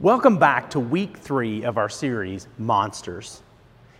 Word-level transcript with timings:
Welcome 0.00 0.38
back 0.38 0.70
to 0.70 0.80
week 0.80 1.18
three 1.18 1.62
of 1.62 1.76
our 1.76 1.90
series, 1.90 2.48
Monsters. 2.56 3.42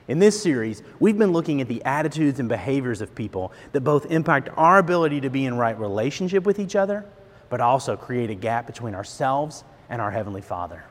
In 0.08 0.18
this 0.18 0.42
series, 0.42 0.82
we've 0.98 1.18
been 1.18 1.34
looking 1.34 1.60
at 1.60 1.68
the 1.68 1.84
attitudes 1.84 2.40
and 2.40 2.48
behaviors 2.48 3.02
of 3.02 3.14
people 3.14 3.52
that 3.72 3.82
both 3.82 4.06
impact 4.06 4.48
our 4.56 4.78
ability 4.78 5.20
to 5.20 5.28
be 5.28 5.44
in 5.44 5.58
right 5.58 5.78
relationship 5.78 6.44
with 6.44 6.58
each 6.58 6.74
other, 6.74 7.04
but 7.50 7.60
also 7.60 7.98
create 7.98 8.30
a 8.30 8.34
gap 8.34 8.66
between 8.66 8.94
ourselves 8.94 9.62
and 9.90 10.00
our 10.00 10.10
Heavenly 10.10 10.40
Father. 10.40 10.84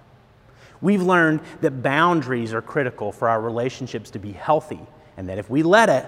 We've 0.80 1.02
learned 1.02 1.42
that 1.62 1.82
boundaries 1.82 2.54
are 2.54 2.62
critical 2.62 3.12
for 3.12 3.30
our 3.30 3.42
relationships 3.42 4.12
to 4.12 4.20
be 4.20 4.34
healthy, 4.34 4.82
and 5.18 5.28
that 5.28 5.40
if 5.40 5.50
we 5.50 5.64
let 5.64 5.90
it, 5.90 6.06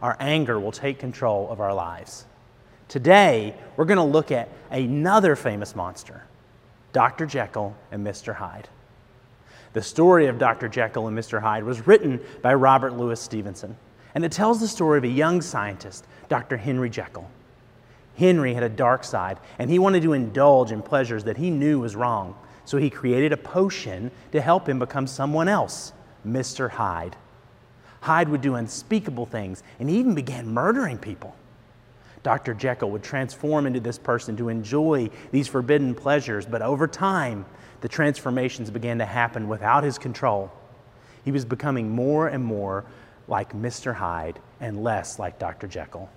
our 0.00 0.16
anger 0.20 0.58
will 0.58 0.72
take 0.72 0.98
control 0.98 1.50
of 1.50 1.60
our 1.60 1.74
lives. 1.74 2.24
Today, 2.88 3.54
we're 3.76 3.84
going 3.84 3.98
to 3.98 4.02
look 4.04 4.32
at 4.32 4.48
another 4.70 5.36
famous 5.36 5.76
monster 5.76 6.22
Dr. 6.98 7.26
Jekyll 7.26 7.76
and 7.92 8.04
Mr. 8.04 8.34
Hyde. 8.34 8.68
The 9.72 9.80
story 9.80 10.26
of 10.26 10.36
Dr. 10.36 10.66
Jekyll 10.66 11.06
and 11.06 11.16
Mr. 11.16 11.40
Hyde 11.40 11.62
was 11.62 11.86
written 11.86 12.18
by 12.42 12.54
Robert 12.54 12.94
Louis 12.94 13.20
Stevenson, 13.20 13.76
and 14.16 14.24
it 14.24 14.32
tells 14.32 14.58
the 14.58 14.66
story 14.66 14.98
of 14.98 15.04
a 15.04 15.08
young 15.08 15.40
scientist, 15.40 16.08
Dr. 16.28 16.56
Henry 16.56 16.90
Jekyll. 16.90 17.30
Henry 18.16 18.52
had 18.52 18.64
a 18.64 18.68
dark 18.68 19.04
side, 19.04 19.38
and 19.60 19.70
he 19.70 19.78
wanted 19.78 20.02
to 20.02 20.12
indulge 20.12 20.72
in 20.72 20.82
pleasures 20.82 21.22
that 21.22 21.36
he 21.36 21.50
knew 21.50 21.78
was 21.78 21.94
wrong, 21.94 22.34
so 22.64 22.78
he 22.78 22.90
created 22.90 23.32
a 23.32 23.36
potion 23.36 24.10
to 24.32 24.40
help 24.40 24.68
him 24.68 24.80
become 24.80 25.06
someone 25.06 25.46
else, 25.46 25.92
Mr. 26.26 26.68
Hyde. 26.68 27.14
Hyde 28.00 28.28
would 28.28 28.40
do 28.40 28.56
unspeakable 28.56 29.26
things 29.26 29.62
and 29.78 29.88
even 29.88 30.16
began 30.16 30.48
murdering 30.48 30.98
people. 30.98 31.36
Dr. 32.22 32.54
Jekyll 32.54 32.90
would 32.90 33.02
transform 33.02 33.66
into 33.66 33.80
this 33.80 33.98
person 33.98 34.36
to 34.36 34.48
enjoy 34.48 35.10
these 35.30 35.48
forbidden 35.48 35.94
pleasures, 35.94 36.46
but 36.46 36.62
over 36.62 36.86
time, 36.86 37.46
the 37.80 37.88
transformations 37.88 38.70
began 38.70 38.98
to 38.98 39.04
happen 39.04 39.48
without 39.48 39.84
his 39.84 39.98
control. 39.98 40.50
He 41.24 41.30
was 41.30 41.44
becoming 41.44 41.90
more 41.90 42.28
and 42.28 42.44
more 42.44 42.84
like 43.28 43.52
Mr. 43.52 43.94
Hyde 43.94 44.40
and 44.60 44.82
less 44.82 45.18
like 45.18 45.38
Dr. 45.38 45.68
Jekyll. 45.68 46.08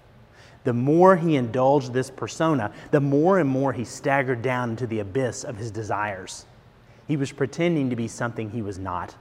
The 0.63 0.73
more 0.73 1.15
he 1.15 1.35
indulged 1.35 1.91
this 1.91 2.09
persona, 2.09 2.71
the 2.91 3.01
more 3.01 3.39
and 3.39 3.49
more 3.49 3.73
he 3.73 3.83
staggered 3.83 4.41
down 4.41 4.71
into 4.71 4.87
the 4.87 4.99
abyss 4.99 5.43
of 5.43 5.57
his 5.57 5.71
desires. 5.71 6.45
He 7.07 7.17
was 7.17 7.31
pretending 7.31 7.89
to 7.89 7.95
be 7.95 8.07
something 8.07 8.49
he 8.49 8.61
was 8.61 8.77
not. 8.77 9.15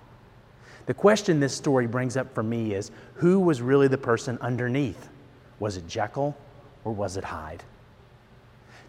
The 0.87 0.95
question 0.95 1.41
this 1.41 1.57
story 1.57 1.87
brings 1.87 2.17
up 2.17 2.35
for 2.35 2.43
me 2.43 2.75
is 2.75 2.91
who 3.15 3.41
was 3.41 3.63
really 3.63 3.89
the 3.89 3.99
person 3.99 4.39
underneath? 4.41 5.09
Was 5.59 5.77
it 5.77 5.87
Jekyll 5.87 6.37
or 6.85 6.93
was 6.93 7.17
it 7.17 7.25
Hyde? 7.25 7.63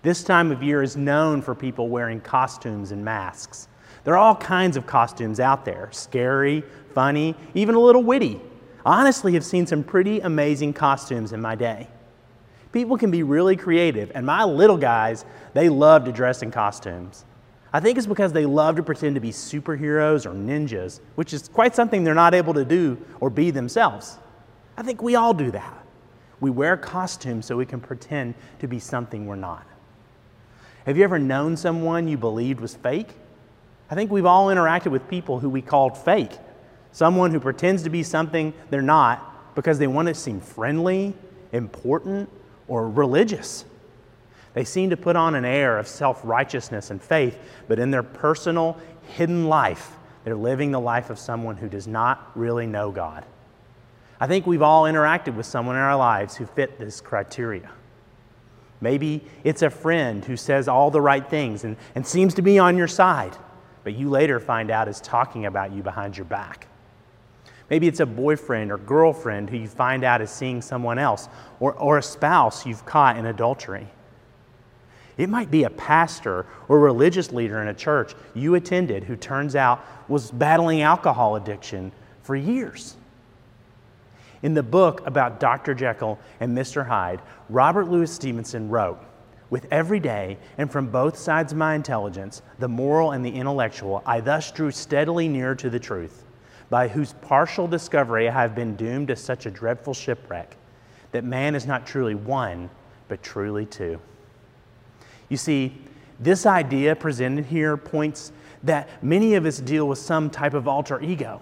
This 0.03 0.23
time 0.23 0.52
of 0.52 0.64
year 0.64 0.81
is 0.81 0.97
known 0.97 1.42
for 1.42 1.53
people 1.53 1.88
wearing 1.88 2.22
costumes 2.22 2.92
and 2.92 3.06
masks. 3.06 3.67
There 4.03 4.16
are 4.16 4.17
all 4.17 4.36
kinds 4.36 4.78
of 4.78 4.88
costumes 4.88 5.39
out 5.39 5.64
there 5.64 5.89
scary, 5.92 6.64
funny, 6.94 7.36
even 7.53 7.75
a 7.75 7.80
little 7.80 8.02
witty. 8.02 8.42
I 8.86 9.02
honestly 9.02 9.33
have 9.33 9.45
seen 9.45 9.67
some 9.67 9.83
pretty 9.83 10.20
amazing 10.22 10.73
costumes 10.73 11.33
in 11.33 11.42
my 11.42 11.53
day. 11.53 11.88
People 12.72 12.98
can 12.98 13.11
be 13.11 13.22
really 13.22 13.56
creative, 13.56 14.11
and 14.16 14.26
my 14.26 14.44
little 14.44 14.78
guys, 14.78 15.26
they 15.53 15.70
love 15.70 16.05
to 16.05 16.11
dress 16.11 16.42
in 16.42 16.50
costumes. 16.52 17.26
I 17.73 17.80
think 17.80 17.98
it's 17.98 18.08
because 18.08 18.33
they 18.33 18.45
love 18.45 18.76
to 18.78 18.83
pretend 18.83 19.16
to 19.16 19.22
be 19.22 19.31
superheroes 19.31 20.26
or 20.26 20.31
ninjas, 20.31 21.00
which 21.16 21.33
is 21.33 21.48
quite 21.48 21.76
something 21.76 22.03
they're 22.03 22.14
not 22.14 22.33
able 22.33 22.53
to 22.53 22.66
do 22.66 22.98
or 23.20 23.30
be 23.30 23.52
themselves. 23.52 24.17
I 24.78 24.83
think 24.83 25.02
we 25.02 25.16
all 25.16 25.33
do 25.33 25.52
that. 25.52 25.80
We 26.42 26.50
wear 26.50 26.75
costumes 26.75 27.45
so 27.45 27.56
we 27.56 27.66
can 27.66 27.80
pretend 27.80 28.34
to 28.59 28.67
be 28.67 28.80
something 28.80 29.25
we're 29.25 29.36
not. 29.36 29.66
Have 30.86 30.98
you 30.98 31.03
ever 31.03 31.20
known 31.20 31.56
someone 31.56 32.08
you 32.08 32.17
believed 32.17 32.59
was 32.59 32.75
fake? 32.75 33.09
I 33.89 33.95
think 33.95 34.11
we've 34.11 34.25
all 34.25 34.48
interacted 34.48 34.92
with 34.92 35.08
people 35.08 35.39
who 35.39 35.50
we 35.50 35.61
called 35.61 35.98
fake. 35.98 36.31
Someone 36.92 37.31
who 37.31 37.39
pretends 37.39 37.83
to 37.83 37.89
be 37.89 38.03
something 38.03 38.53
they're 38.70 38.81
not 38.81 39.56
because 39.56 39.80
they 39.80 39.88
want 39.88 40.08
to 40.08 40.16
seem 40.16 40.42
friendly, 40.42 41.14
important, 41.52 42.30
or 42.67 42.89
religious. 42.89 43.64
They 44.54 44.64
seem 44.64 44.89
to 44.89 44.98
put 44.98 45.15
on 45.15 45.36
an 45.36 45.45
air 45.45 45.77
of 45.77 45.88
self 45.88 46.21
righteousness 46.23 46.89
and 46.89 47.02
faith, 47.02 47.38
but 47.67 47.80
in 47.80 47.92
their 47.92 48.04
personal, 48.04 48.77
hidden 49.15 49.48
life, 49.48 49.95
they're 50.23 50.36
living 50.36 50.71
the 50.71 50.80
life 50.80 51.10
of 51.10 51.20
someone 51.20 51.58
who 51.58 51.70
does 51.70 51.88
not 51.88 52.32
really 52.36 52.65
know 52.65 52.92
God. 52.92 53.26
I 54.21 54.27
think 54.27 54.45
we've 54.45 54.61
all 54.61 54.83
interacted 54.83 55.36
with 55.36 55.48
someone 55.48 55.76
in 55.76 55.82
our 55.82 55.95
lives 55.95 56.36
who 56.36 56.45
fit 56.45 56.77
this 56.77 57.02
criteria. 57.02 57.71
Maybe 58.80 59.23
it's 59.43 59.64
a 59.64 59.70
friend 59.71 60.23
who 60.23 60.37
says 60.37 60.67
all 60.67 60.92
the 60.92 61.02
right 61.02 61.27
things 61.27 61.64
and, 61.64 61.76
and 61.95 62.05
seems 62.05 62.36
to 62.36 62.43
be 62.43 62.59
on 62.59 62.77
your 62.77 62.87
side, 62.87 63.36
but 63.83 63.95
you 63.95 64.11
later 64.11 64.39
find 64.39 64.70
out 64.70 64.87
is 64.87 65.02
talking 65.02 65.48
about 65.48 65.71
you 65.71 65.82
behind 65.82 66.15
your 66.15 66.26
back. 66.26 66.67
Maybe 67.71 67.87
it's 67.87 67.99
a 67.99 68.05
boyfriend 68.05 68.71
or 68.71 68.77
girlfriend 68.77 69.49
who 69.49 69.58
you 69.58 69.67
find 69.67 70.04
out 70.04 70.21
is 70.21 70.30
seeing 70.30 70.61
someone 70.61 70.99
else, 70.99 71.27
or, 71.59 71.73
or 71.73 71.98
a 71.98 72.03
spouse 72.03 72.64
you've 72.64 72.86
caught 72.86 73.17
in 73.17 73.26
adultery. 73.26 73.88
It 75.17 75.30
might 75.30 75.49
be 75.49 75.64
a 75.64 75.70
pastor 75.71 76.45
or 76.67 76.80
religious 76.80 77.32
leader 77.32 77.59
in 77.59 77.70
a 77.70 77.73
church 77.73 78.14
you 78.36 78.53
attended 78.53 79.05
who 79.05 79.15
turns 79.15 79.55
out 79.55 79.83
was 80.08 80.30
battling 80.30 80.83
alcohol 80.83 81.38
addiction 81.38 81.92
for 82.21 82.36
years. 82.36 82.98
In 84.43 84.53
the 84.55 84.63
book 84.63 85.05
about 85.05 85.39
Dr. 85.39 85.73
Jekyll 85.73 86.17
and 86.39 86.57
Mr. 86.57 86.87
Hyde, 86.87 87.21
Robert 87.49 87.87
Louis 87.87 88.11
Stevenson 88.11 88.69
wrote, 88.69 88.99
With 89.49 89.67
every 89.71 89.99
day, 89.99 90.37
and 90.57 90.71
from 90.71 90.87
both 90.87 91.17
sides 91.17 91.52
of 91.52 91.59
my 91.59 91.75
intelligence, 91.75 92.41
the 92.57 92.67
moral 92.67 93.11
and 93.11 93.23
the 93.23 93.29
intellectual, 93.29 94.02
I 94.05 94.19
thus 94.19 94.52
drew 94.52 94.71
steadily 94.71 95.27
nearer 95.27 95.55
to 95.55 95.69
the 95.69 95.79
truth, 95.79 96.25
by 96.69 96.87
whose 96.87 97.13
partial 97.21 97.67
discovery 97.67 98.27
I 98.29 98.41
have 98.41 98.55
been 98.55 98.75
doomed 98.75 99.09
to 99.09 99.15
such 99.15 99.45
a 99.45 99.52
dreadful 99.52 99.93
shipwreck, 99.93 100.55
that 101.11 101.23
man 101.23 101.53
is 101.53 101.67
not 101.67 101.85
truly 101.85 102.15
one, 102.15 102.69
but 103.09 103.21
truly 103.21 103.65
two. 103.65 103.99
You 105.29 105.37
see, 105.37 105.77
this 106.19 106.45
idea 106.45 106.95
presented 106.95 107.45
here 107.45 107.77
points 107.77 108.31
that 108.63 109.03
many 109.03 109.35
of 109.35 109.45
us 109.45 109.59
deal 109.59 109.87
with 109.87 109.99
some 109.99 110.29
type 110.29 110.53
of 110.53 110.67
alter 110.67 110.99
ego. 111.02 111.41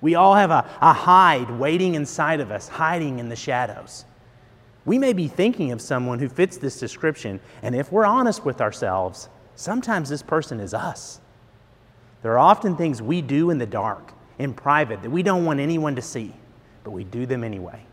We 0.00 0.14
all 0.14 0.34
have 0.34 0.50
a, 0.50 0.68
a 0.80 0.92
Hyde 0.92 1.50
waiting 1.50 1.94
inside 1.94 2.40
of 2.40 2.50
us, 2.50 2.68
hiding 2.68 3.18
in 3.18 3.28
the 3.28 3.36
shadows. 3.36 4.04
We 4.84 4.98
may 4.98 5.12
be 5.12 5.28
thinking 5.28 5.72
of 5.72 5.80
someone 5.80 6.18
who 6.18 6.28
fits 6.28 6.56
this 6.56 6.78
description, 6.78 7.40
and 7.62 7.74
if 7.74 7.92
we're 7.92 8.06
honest 8.06 8.44
with 8.44 8.60
ourselves, 8.60 9.28
sometimes 9.54 10.08
this 10.08 10.22
person 10.22 10.60
is 10.60 10.72
us. 10.72 11.20
There 12.22 12.32
are 12.32 12.38
often 12.38 12.76
things 12.76 13.02
we 13.02 13.20
do 13.20 13.50
in 13.50 13.58
the 13.58 13.66
dark, 13.66 14.12
in 14.38 14.54
private, 14.54 15.02
that 15.02 15.10
we 15.10 15.22
don't 15.22 15.44
want 15.44 15.60
anyone 15.60 15.96
to 15.96 16.02
see, 16.02 16.32
but 16.84 16.92
we 16.92 17.04
do 17.04 17.26
them 17.26 17.44
anyway. 17.44 17.84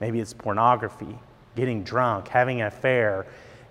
Maybe 0.00 0.20
it's 0.20 0.34
pornography, 0.34 1.18
getting 1.54 1.84
drunk, 1.84 2.28
having 2.28 2.60
an 2.60 2.66
affair, 2.66 3.26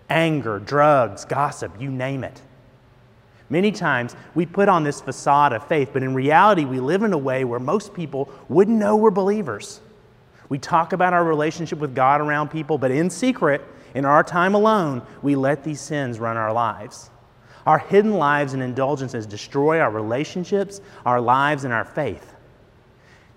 anger, 0.09 0.59
drugs, 0.59 1.25
gossip, 1.25 1.79
you 1.79 1.91
name 1.91 2.23
it. 2.23 2.41
Many 3.49 3.71
times 3.71 4.15
we 4.33 4.45
put 4.45 4.69
on 4.69 4.83
this 4.83 5.01
facade 5.01 5.53
of 5.53 5.67
faith, 5.67 5.91
but 5.93 6.03
in 6.03 6.15
reality, 6.15 6.65
we 6.65 6.79
live 6.79 7.03
in 7.03 7.13
a 7.13 7.17
way 7.17 7.43
where 7.43 7.59
most 7.59 7.93
people 7.93 8.29
wouldn't 8.49 8.77
know 8.77 8.95
we're 8.95 9.11
believers. 9.11 9.81
We 10.49 10.57
talk 10.57 10.93
about 10.93 11.13
our 11.13 11.23
relationship 11.23 11.79
with 11.79 11.95
God 11.95 12.21
around 12.21 12.49
people, 12.49 12.77
but 12.77 12.91
in 12.91 13.09
secret, 13.09 13.61
in 13.93 14.05
our 14.05 14.23
time 14.23 14.55
alone, 14.55 15.01
we 15.21 15.35
let 15.35 15.63
these 15.63 15.79
sins 15.79 16.19
run 16.19 16.37
our 16.37 16.53
lives. 16.53 17.09
Our 17.65 17.79
hidden 17.79 18.13
lives 18.13 18.53
and 18.53 18.61
indulgences 18.61 19.25
destroy 19.25 19.79
our 19.79 19.89
relationships, 19.89 20.81
our 21.05 21.19
lives, 21.19 21.63
and 21.63 21.73
our 21.73 21.85
faith. 21.85 22.33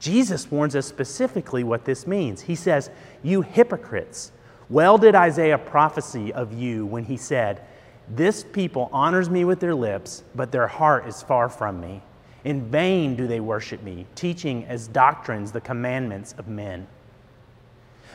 Jesus 0.01 0.51
warns 0.51 0.77
us 0.77 0.87
specifically 0.87 1.65
what 1.65 1.85
this 1.85 2.07
means. 2.07 2.43
He 2.43 2.55
says, 2.55 2.91
You 3.23 3.43
hypocrites, 3.43 4.33
well 4.69 4.99
did 4.99 5.15
Isaiah 5.15 5.59
prophesy 5.59 6.33
of 6.33 6.53
you 6.53 6.87
when 6.87 7.05
he 7.05 7.17
said, 7.17 7.63
this 8.11 8.45
people 8.45 8.89
honors 8.93 9.29
me 9.29 9.45
with 9.45 9.61
their 9.61 9.75
lips, 9.75 10.25
but 10.35 10.53
their 10.53 10.67
heart 10.67 11.07
is 11.07 11.23
far 11.23 11.49
from 11.49 11.81
me. 11.81 12.03
In 12.45 12.71
vain 12.71 13.17
do 13.17 13.27
they 13.27 13.41
worship 13.41 13.83
me, 13.83 14.07
teaching 14.15 14.65
as 14.65 14.89
doctrines 14.89 15.53
the 15.53 15.61
commandments 15.61 16.35
of 16.39 16.49
men. 16.49 16.87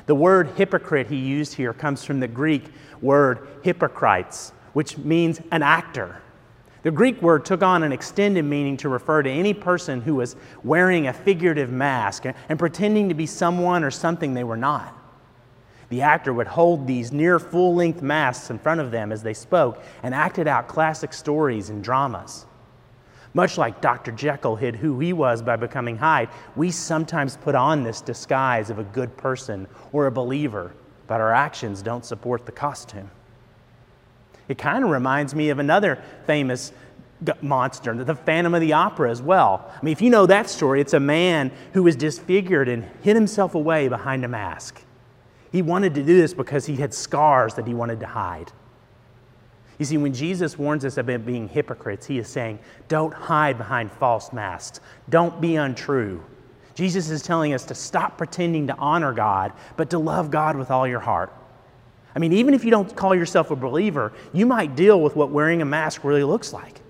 The 0.06 0.16
word 0.16 0.50
hypocrite 0.56 1.08
he 1.08 1.18
used 1.18 1.54
here 1.54 1.74
comes 1.74 2.04
from 2.04 2.20
the 2.20 2.28
Greek 2.28 2.66
word 3.02 3.48
hypocrites, 3.62 4.52
which 4.74 4.98
means 4.98 5.40
an 5.52 5.62
actor. 5.62 6.22
The 6.82 6.92
Greek 6.92 7.22
word 7.22 7.46
took 7.46 7.64
on 7.64 7.84
an 7.84 7.94
extended 7.94 8.44
meaning 8.44 8.76
to 8.78 8.90
refer 8.90 9.24
to 9.24 9.30
any 9.30 9.54
person 9.54 10.02
who 10.02 10.16
was 10.16 10.36
wearing 10.64 11.08
a 11.08 11.14
figurative 11.14 11.70
mask 11.70 12.26
and 12.50 12.60
pretending 12.60 13.08
to 13.10 13.16
be 13.16 13.26
someone 13.26 13.84
or 13.84 13.92
something 13.92 14.34
they 14.34 14.44
were 14.44 14.58
not. 14.58 14.98
The 15.94 16.02
actor 16.02 16.34
would 16.34 16.48
hold 16.48 16.88
these 16.88 17.12
near 17.12 17.38
full 17.38 17.76
length 17.76 18.02
masks 18.02 18.50
in 18.50 18.58
front 18.58 18.82
of 18.82 18.90
them 18.90 19.12
as 19.12 19.22
they 19.22 19.36
spoke 19.36 19.84
and 20.02 20.16
acted 20.16 20.48
out 20.48 20.68
classic 20.68 21.14
stories 21.14 21.70
and 21.70 21.84
dramas. 21.84 22.48
Much 23.36 23.60
like 23.60 23.80
Dr. 23.80 24.12
Jekyll 24.12 24.56
hid 24.56 24.78
who 24.78 25.00
he 25.00 25.14
was 25.14 25.44
by 25.44 25.56
becoming 25.56 25.96
Hyde, 25.98 26.30
we 26.56 26.72
sometimes 26.72 27.38
put 27.38 27.54
on 27.54 27.84
this 27.84 28.02
disguise 28.02 28.72
of 28.72 28.80
a 28.80 28.84
good 28.86 29.16
person 29.18 29.68
or 29.92 30.08
a 30.08 30.12
believer, 30.12 30.74
but 31.06 31.22
our 31.22 31.32
actions 31.32 31.84
don't 31.84 32.04
support 32.04 32.48
the 32.48 32.52
costume. 32.52 33.12
It 34.48 34.58
kind 34.58 34.84
of 34.84 34.90
reminds 34.90 35.36
me 35.36 35.50
of 35.50 35.60
another 35.60 36.02
famous 36.26 36.74
monster, 37.40 38.04
the 38.04 38.16
Phantom 38.16 38.56
of 38.56 38.62
the 38.62 38.74
Opera 38.74 39.12
as 39.12 39.22
well. 39.22 39.72
I 39.80 39.86
mean, 39.86 39.92
if 39.92 40.02
you 40.02 40.10
know 40.10 40.26
that 40.26 40.50
story, 40.50 40.82
it's 40.82 40.94
a 40.94 41.00
man 41.00 41.52
who 41.74 41.84
was 41.84 41.96
disfigured 41.96 42.68
and 42.68 42.84
hid 43.04 43.16
himself 43.16 43.54
away 43.54 43.90
behind 43.90 44.26
a 44.26 44.28
mask. 44.28 44.84
He 45.54 45.62
wanted 45.62 45.94
to 45.94 46.04
do 46.04 46.18
this 46.18 46.34
because 46.34 46.66
he 46.66 46.76
had 46.76 46.94
scars 46.94 47.54
that 47.54 47.66
he 47.68 47.76
wanted 47.76 48.02
to 48.02 48.08
hide. 48.08 48.52
You 49.78 49.86
see, 49.86 49.98
when 49.98 50.14
Jesus 50.14 50.58
warns 50.58 50.84
us 50.84 50.98
about 50.98 51.26
being 51.26 51.48
hypocrites, 51.48 52.08
he 52.08 52.18
is 52.18 52.28
saying, 52.28 52.60
don't 52.88 53.14
hide 53.14 53.58
behind 53.58 53.92
false 53.92 54.34
masks. 54.34 54.82
Don't 55.10 55.40
be 55.40 55.56
untrue. 55.56 56.24
Jesus 56.74 57.12
is 57.12 57.22
telling 57.22 57.54
us 57.54 57.66
to 57.66 57.76
stop 57.76 58.18
pretending 58.18 58.68
to 58.68 58.76
honor 58.78 59.14
God, 59.14 59.54
but 59.78 59.92
to 59.92 60.00
love 60.00 60.32
God 60.32 60.58
with 60.58 60.72
all 60.72 60.88
your 60.88 61.00
heart. 61.00 61.32
I 62.16 62.20
mean, 62.20 62.34
even 62.34 62.56
if 62.56 62.66
you 62.66 62.72
don't 62.72 62.96
call 62.96 63.14
yourself 63.14 63.52
a 63.52 63.56
believer, 63.56 64.12
you 64.34 64.48
might 64.48 64.76
deal 64.76 65.02
with 65.02 65.16
what 65.16 65.30
wearing 65.30 65.62
a 65.62 65.66
mask 65.66 66.04
really 66.04 66.24
looks 66.24 66.52
like. 66.52 66.82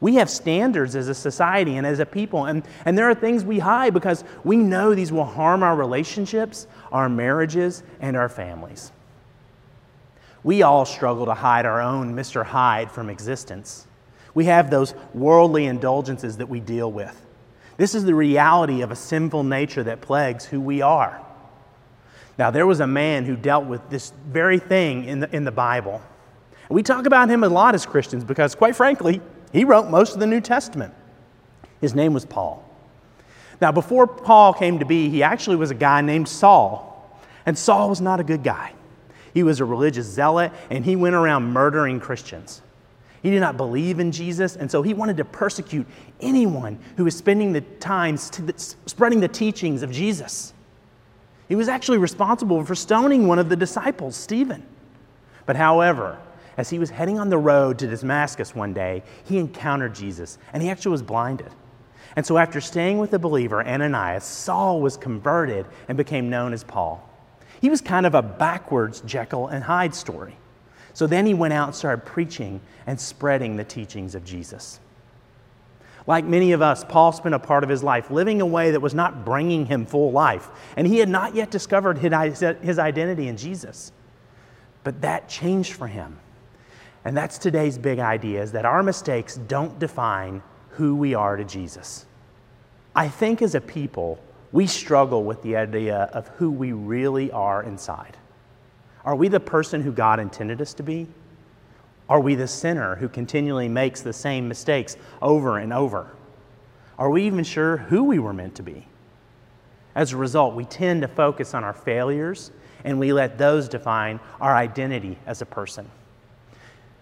We 0.00 0.16
have 0.16 0.28
standards 0.28 0.94
as 0.96 1.08
a 1.08 1.14
society 1.14 1.76
and 1.76 1.86
as 1.86 1.98
a 1.98 2.06
people, 2.06 2.44
and, 2.44 2.62
and 2.84 2.96
there 2.98 3.08
are 3.08 3.14
things 3.14 3.44
we 3.44 3.58
hide 3.58 3.94
because 3.94 4.24
we 4.44 4.56
know 4.56 4.94
these 4.94 5.10
will 5.10 5.24
harm 5.24 5.62
our 5.62 5.74
relationships, 5.74 6.66
our 6.96 7.08
marriages, 7.08 7.82
and 8.00 8.16
our 8.16 8.28
families. 8.28 8.90
We 10.42 10.62
all 10.62 10.84
struggle 10.84 11.26
to 11.26 11.34
hide 11.34 11.66
our 11.66 11.80
own 11.80 12.14
Mr. 12.14 12.44
Hyde 12.44 12.90
from 12.90 13.10
existence. 13.10 13.86
We 14.34 14.46
have 14.46 14.70
those 14.70 14.94
worldly 15.14 15.66
indulgences 15.66 16.36
that 16.38 16.48
we 16.48 16.60
deal 16.60 16.90
with. 16.90 17.20
This 17.76 17.94
is 17.94 18.04
the 18.04 18.14
reality 18.14 18.82
of 18.82 18.90
a 18.90 18.96
sinful 18.96 19.44
nature 19.44 19.82
that 19.84 20.00
plagues 20.00 20.44
who 20.44 20.60
we 20.60 20.82
are. 20.82 21.20
Now, 22.38 22.50
there 22.50 22.66
was 22.66 22.80
a 22.80 22.86
man 22.86 23.24
who 23.24 23.36
dealt 23.36 23.66
with 23.66 23.88
this 23.90 24.12
very 24.28 24.58
thing 24.58 25.04
in 25.04 25.20
the, 25.20 25.34
in 25.34 25.44
the 25.44 25.52
Bible. 25.52 26.02
We 26.68 26.82
talk 26.82 27.06
about 27.06 27.30
him 27.30 27.44
a 27.44 27.48
lot 27.48 27.74
as 27.74 27.86
Christians 27.86 28.24
because, 28.24 28.54
quite 28.54 28.76
frankly, 28.76 29.20
he 29.52 29.64
wrote 29.64 29.88
most 29.88 30.14
of 30.14 30.20
the 30.20 30.26
New 30.26 30.40
Testament. 30.40 30.92
His 31.80 31.94
name 31.94 32.12
was 32.12 32.24
Paul. 32.24 32.65
Now, 33.60 33.72
before 33.72 34.06
Paul 34.06 34.52
came 34.52 34.78
to 34.78 34.84
be, 34.84 35.08
he 35.08 35.22
actually 35.22 35.56
was 35.56 35.70
a 35.70 35.74
guy 35.74 36.00
named 36.00 36.28
Saul. 36.28 36.92
And 37.46 37.56
Saul 37.56 37.88
was 37.88 38.00
not 38.00 38.20
a 38.20 38.24
good 38.24 38.42
guy. 38.42 38.72
He 39.32 39.42
was 39.42 39.60
a 39.60 39.64
religious 39.64 40.06
zealot 40.06 40.52
and 40.70 40.84
he 40.84 40.96
went 40.96 41.14
around 41.14 41.52
murdering 41.52 42.00
Christians. 42.00 42.62
He 43.22 43.30
did 43.30 43.40
not 43.40 43.56
believe 43.56 43.98
in 43.98 44.12
Jesus, 44.12 44.54
and 44.54 44.70
so 44.70 44.82
he 44.82 44.94
wanted 44.94 45.16
to 45.16 45.24
persecute 45.24 45.86
anyone 46.20 46.78
who 46.96 47.04
was 47.04 47.16
spending 47.16 47.52
the 47.52 47.60
time 47.60 48.16
spreading 48.16 49.18
the 49.18 49.28
teachings 49.28 49.82
of 49.82 49.90
Jesus. 49.90 50.54
He 51.48 51.56
was 51.56 51.68
actually 51.68 51.98
responsible 51.98 52.64
for 52.64 52.74
stoning 52.74 53.26
one 53.26 53.38
of 53.38 53.48
the 53.48 53.56
disciples, 53.56 54.14
Stephen. 54.14 54.64
But 55.44 55.56
however, 55.56 56.18
as 56.56 56.70
he 56.70 56.78
was 56.78 56.90
heading 56.90 57.18
on 57.18 57.28
the 57.28 57.38
road 57.38 57.78
to 57.80 57.88
Damascus 57.88 58.54
one 58.54 58.72
day, 58.72 59.02
he 59.24 59.38
encountered 59.38 59.94
Jesus 59.94 60.38
and 60.52 60.62
he 60.62 60.70
actually 60.70 60.92
was 60.92 61.02
blinded. 61.02 61.50
And 62.16 62.24
so, 62.24 62.38
after 62.38 62.62
staying 62.62 62.98
with 62.98 63.10
the 63.10 63.18
believer, 63.18 63.62
Ananias, 63.62 64.24
Saul 64.24 64.80
was 64.80 64.96
converted 64.96 65.66
and 65.86 65.98
became 65.98 66.30
known 66.30 66.54
as 66.54 66.64
Paul. 66.64 67.06
He 67.60 67.70
was 67.70 67.80
kind 67.80 68.06
of 68.06 68.14
a 68.14 68.22
backwards 68.22 69.02
Jekyll 69.02 69.48
and 69.48 69.62
Hyde 69.62 69.94
story. 69.94 70.36
So 70.96 71.06
then 71.06 71.26
he 71.26 71.34
went 71.34 71.52
out 71.52 71.68
and 71.68 71.76
started 71.76 72.06
preaching 72.06 72.60
and 72.86 72.98
spreading 72.98 73.56
the 73.56 73.64
teachings 73.64 74.14
of 74.14 74.24
Jesus. 74.24 74.80
Like 76.06 76.24
many 76.24 76.52
of 76.52 76.62
us, 76.62 76.84
Paul 76.84 77.12
spent 77.12 77.34
a 77.34 77.38
part 77.38 77.64
of 77.64 77.68
his 77.68 77.82
life 77.82 78.10
living 78.10 78.40
a 78.40 78.46
way 78.46 78.70
that 78.70 78.80
was 78.80 78.94
not 78.94 79.24
bringing 79.24 79.66
him 79.66 79.84
full 79.84 80.12
life, 80.12 80.48
and 80.76 80.86
he 80.86 80.98
had 80.98 81.10
not 81.10 81.34
yet 81.34 81.50
discovered 81.50 81.98
his 81.98 82.78
identity 82.78 83.28
in 83.28 83.36
Jesus. 83.36 83.92
But 84.84 85.02
that 85.02 85.28
changed 85.28 85.74
for 85.74 85.86
him. 85.86 86.18
And 87.04 87.14
that's 87.14 87.36
today's 87.36 87.76
big 87.76 87.98
idea 87.98 88.42
is 88.42 88.52
that 88.52 88.64
our 88.64 88.82
mistakes 88.82 89.36
don't 89.36 89.78
define 89.78 90.42
who 90.76 90.94
we 90.94 91.14
are 91.14 91.36
to 91.36 91.44
Jesus. 91.44 92.06
I 92.94 93.08
think 93.08 93.42
as 93.42 93.54
a 93.54 93.60
people, 93.60 94.18
we 94.52 94.66
struggle 94.66 95.24
with 95.24 95.42
the 95.42 95.56
idea 95.56 96.10
of 96.12 96.28
who 96.28 96.50
we 96.50 96.72
really 96.72 97.30
are 97.30 97.62
inside. 97.62 98.16
Are 99.04 99.16
we 99.16 99.28
the 99.28 99.40
person 99.40 99.82
who 99.82 99.92
God 99.92 100.20
intended 100.20 100.60
us 100.60 100.74
to 100.74 100.82
be? 100.82 101.06
Are 102.08 102.20
we 102.20 102.34
the 102.34 102.46
sinner 102.46 102.96
who 102.96 103.08
continually 103.08 103.68
makes 103.68 104.02
the 104.02 104.12
same 104.12 104.48
mistakes 104.48 104.96
over 105.22 105.58
and 105.58 105.72
over? 105.72 106.10
Are 106.98 107.10
we 107.10 107.26
even 107.26 107.44
sure 107.44 107.78
who 107.78 108.04
we 108.04 108.18
were 108.18 108.32
meant 108.32 108.54
to 108.56 108.62
be? 108.62 108.86
As 109.94 110.12
a 110.12 110.16
result, 110.16 110.54
we 110.54 110.64
tend 110.64 111.02
to 111.02 111.08
focus 111.08 111.54
on 111.54 111.64
our 111.64 111.72
failures 111.72 112.50
and 112.84 113.00
we 113.00 113.12
let 113.12 113.38
those 113.38 113.68
define 113.68 114.20
our 114.40 114.54
identity 114.54 115.18
as 115.26 115.40
a 115.40 115.46
person. 115.46 115.90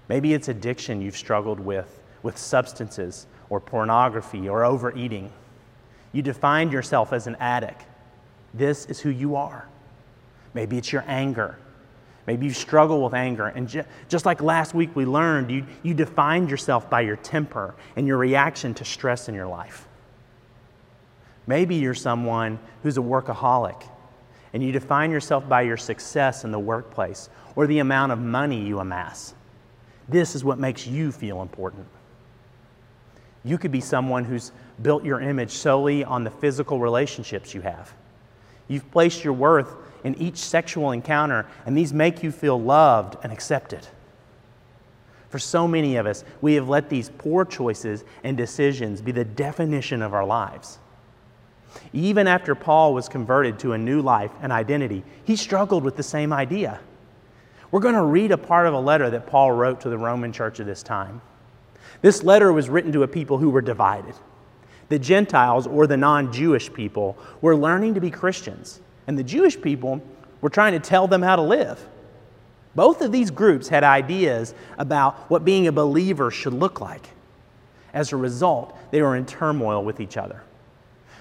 Maybe 0.08 0.32
it's 0.32 0.48
addiction 0.48 1.02
you've 1.02 1.16
struggled 1.16 1.58
with, 1.58 2.00
with 2.22 2.38
substances 2.38 3.26
or 3.54 3.60
pornography 3.60 4.48
or 4.48 4.64
overeating. 4.64 5.32
You 6.12 6.22
defined 6.22 6.72
yourself 6.72 7.12
as 7.12 7.26
an 7.26 7.36
addict. 7.40 7.84
This 8.52 8.86
is 8.86 9.00
who 9.00 9.10
you 9.10 9.36
are. 9.36 9.68
Maybe 10.52 10.78
it's 10.78 10.92
your 10.92 11.04
anger 11.06 11.58
Maybe 12.26 12.46
you 12.46 12.52
struggle 12.52 13.02
with 13.02 13.14
anger. 13.14 13.46
And 13.46 13.68
ju- 13.68 13.84
just 14.08 14.24
like 14.24 14.40
last 14.40 14.74
week 14.74 14.96
we 14.96 15.04
learned, 15.04 15.50
you, 15.50 15.66
you 15.82 15.94
defined 15.94 16.50
yourself 16.50 16.88
by 16.88 17.02
your 17.02 17.16
temper 17.16 17.74
and 17.96 18.06
your 18.06 18.16
reaction 18.16 18.72
to 18.74 18.84
stress 18.84 19.28
in 19.28 19.34
your 19.34 19.46
life. 19.46 19.86
Maybe 21.46 21.74
you're 21.74 21.94
someone 21.94 22.58
who's 22.82 22.96
a 22.96 23.02
workaholic 23.02 23.86
and 24.54 24.62
you 24.62 24.72
define 24.72 25.10
yourself 25.10 25.46
by 25.48 25.62
your 25.62 25.76
success 25.76 26.44
in 26.44 26.52
the 26.52 26.58
workplace 26.58 27.28
or 27.56 27.66
the 27.66 27.80
amount 27.80 28.12
of 28.12 28.18
money 28.18 28.64
you 28.64 28.78
amass. 28.78 29.34
This 30.08 30.34
is 30.34 30.44
what 30.44 30.58
makes 30.58 30.86
you 30.86 31.12
feel 31.12 31.42
important. 31.42 31.86
You 33.44 33.58
could 33.58 33.70
be 33.70 33.80
someone 33.80 34.24
who's 34.24 34.52
built 34.82 35.04
your 35.04 35.20
image 35.20 35.50
solely 35.50 36.02
on 36.02 36.24
the 36.24 36.30
physical 36.30 36.78
relationships 36.80 37.54
you 37.54 37.60
have. 37.60 37.92
You've 38.68 38.90
placed 38.90 39.22
your 39.22 39.34
worth 39.34 39.76
in 40.02 40.14
each 40.16 40.38
sexual 40.38 40.92
encounter, 40.92 41.46
and 41.66 41.76
these 41.76 41.92
make 41.92 42.22
you 42.22 42.32
feel 42.32 42.60
loved 42.60 43.16
and 43.22 43.32
accepted. 43.32 43.86
For 45.28 45.38
so 45.38 45.68
many 45.68 45.96
of 45.96 46.06
us, 46.06 46.24
we 46.40 46.54
have 46.54 46.68
let 46.68 46.88
these 46.88 47.10
poor 47.18 47.44
choices 47.44 48.04
and 48.22 48.36
decisions 48.36 49.02
be 49.02 49.12
the 49.12 49.24
definition 49.24 50.00
of 50.00 50.14
our 50.14 50.24
lives. 50.24 50.78
Even 51.92 52.26
after 52.26 52.54
Paul 52.54 52.94
was 52.94 53.08
converted 53.08 53.58
to 53.58 53.72
a 53.72 53.78
new 53.78 54.00
life 54.00 54.30
and 54.40 54.52
identity, 54.52 55.02
he 55.24 55.36
struggled 55.36 55.84
with 55.84 55.96
the 55.96 56.02
same 56.02 56.32
idea. 56.32 56.80
We're 57.70 57.80
going 57.80 57.96
to 57.96 58.02
read 58.02 58.30
a 58.30 58.38
part 58.38 58.68
of 58.68 58.74
a 58.74 58.78
letter 58.78 59.10
that 59.10 59.26
Paul 59.26 59.50
wrote 59.50 59.80
to 59.80 59.88
the 59.88 59.98
Roman 59.98 60.32
church 60.32 60.60
at 60.60 60.66
this 60.66 60.82
time. 60.82 61.20
This 62.02 62.22
letter 62.22 62.52
was 62.52 62.68
written 62.68 62.92
to 62.92 63.02
a 63.02 63.08
people 63.08 63.38
who 63.38 63.50
were 63.50 63.62
divided. 63.62 64.14
The 64.88 64.98
Gentiles, 64.98 65.66
or 65.66 65.86
the 65.86 65.96
non 65.96 66.32
Jewish 66.32 66.72
people, 66.72 67.16
were 67.40 67.56
learning 67.56 67.94
to 67.94 68.00
be 68.00 68.10
Christians 68.10 68.80
and 69.06 69.18
the 69.18 69.24
Jewish 69.24 69.60
people 69.60 70.02
were 70.40 70.50
trying 70.50 70.72
to 70.72 70.80
tell 70.80 71.06
them 71.06 71.22
how 71.22 71.36
to 71.36 71.42
live. 71.42 71.86
Both 72.74 73.02
of 73.02 73.12
these 73.12 73.30
groups 73.30 73.68
had 73.68 73.84
ideas 73.84 74.54
about 74.78 75.30
what 75.30 75.44
being 75.44 75.66
a 75.66 75.72
believer 75.72 76.30
should 76.30 76.54
look 76.54 76.80
like. 76.80 77.08
As 77.92 78.12
a 78.12 78.16
result, 78.16 78.76
they 78.90 79.00
were 79.00 79.14
in 79.14 79.26
turmoil 79.26 79.84
with 79.84 80.00
each 80.00 80.16
other. 80.16 80.42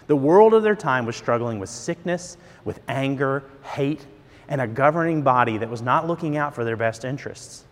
The 0.07 0.15
world 0.15 0.53
of 0.53 0.63
their 0.63 0.75
time 0.75 1.05
was 1.05 1.15
struggling 1.15 1.59
with 1.59 1.69
sickness, 1.69 2.37
with 2.65 2.79
anger, 2.87 3.43
hate, 3.63 4.05
and 4.47 4.59
a 4.59 4.67
governing 4.67 5.21
body 5.21 5.57
that 5.57 5.69
was 5.69 5.81
not 5.81 6.07
looking 6.07 6.35
out 6.35 6.55
for 6.55 6.63
their 6.65 6.75
best 6.75 7.05
interests. 7.05 7.63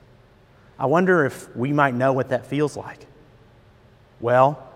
I 0.82 0.88
wonder 0.88 1.26
if 1.26 1.56
we 1.56 1.72
might 1.72 1.94
know 1.94 2.12
what 2.12 2.30
that 2.30 2.48
feels 2.48 2.76
like. 2.76 3.06
Well, 4.20 4.68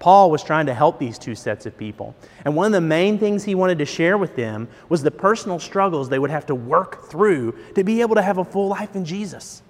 Paul 0.00 0.32
was 0.32 0.42
trying 0.42 0.66
to 0.66 0.74
help 0.74 0.98
these 0.98 1.20
two 1.20 1.36
sets 1.36 1.66
of 1.66 1.78
people. 1.78 2.16
And 2.44 2.56
one 2.56 2.66
of 2.66 2.72
the 2.72 2.80
main 2.80 3.16
things 3.16 3.44
he 3.44 3.54
wanted 3.54 3.78
to 3.78 3.84
share 3.84 4.18
with 4.18 4.34
them 4.34 4.66
was 4.88 5.04
the 5.04 5.12
personal 5.12 5.60
struggles 5.60 6.08
they 6.08 6.18
would 6.18 6.32
have 6.32 6.46
to 6.46 6.56
work 6.56 7.08
through 7.08 7.56
to 7.76 7.84
be 7.84 8.00
able 8.00 8.16
to 8.16 8.22
have 8.22 8.38
a 8.38 8.44
full 8.44 8.66
life 8.66 8.96
in 8.96 9.04
Jesus. 9.04 9.62